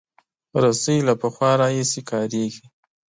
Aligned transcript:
رسۍ 0.63 0.97
له 1.07 1.13
پخوا 1.21 1.51
راهیسې 1.61 2.01
کارېږي. 2.09 2.65